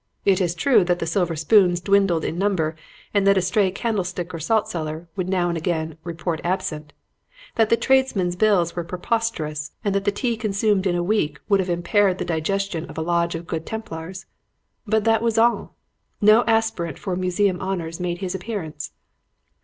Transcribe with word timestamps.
It 0.25 0.41
is 0.41 0.55
true 0.55 0.83
that 0.85 0.97
the 0.97 1.05
silver 1.05 1.35
spoons 1.35 1.79
dwindled 1.79 2.25
in 2.25 2.39
number 2.39 2.75
and 3.13 3.27
that 3.27 3.37
a 3.37 3.41
stray 3.43 3.69
candlestick 3.69 4.33
or 4.33 4.39
salt 4.39 4.67
cellar 4.67 5.07
would 5.15 5.29
now 5.29 5.47
and 5.47 5.55
again 5.55 5.95
'report 6.03 6.41
absent'; 6.43 6.91
that 7.53 7.69
the 7.69 7.77
tradesmen's 7.77 8.35
bills 8.35 8.75
were 8.75 8.83
preposterous 8.83 9.73
and 9.85 9.93
that 9.93 10.03
the 10.03 10.11
tea 10.11 10.35
consumed 10.37 10.87
in 10.87 10.95
a 10.95 11.03
week 11.03 11.37
would 11.47 11.59
have 11.59 11.69
impaired 11.69 12.17
the 12.17 12.25
digestion 12.25 12.85
of 12.85 12.97
a 12.97 13.01
Lodge 13.03 13.35
of 13.35 13.45
Good 13.45 13.63
Templars. 13.67 14.25
But 14.87 15.03
that 15.03 15.21
was 15.21 15.37
all. 15.37 15.75
No 16.19 16.43
aspirant 16.47 16.97
for 16.97 17.15
museum 17.15 17.61
honors 17.61 17.99
made 17.99 18.17
his 18.21 18.33
appearance. 18.33 18.93